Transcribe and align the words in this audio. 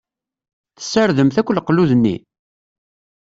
Tessardemt 0.77 1.35
akk 1.39 1.51
leqlud-nni? 1.53 2.15